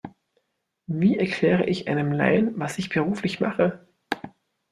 Wie 0.87 1.19
erkläre 1.19 1.67
ich 1.67 1.87
einem 1.87 2.11
Laien, 2.11 2.57
was 2.59 2.79
ich 2.79 2.89
beruflich 2.89 3.39
mache? 3.39 3.87